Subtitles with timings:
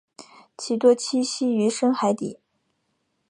[0.57, 2.39] 其多栖息于深海底。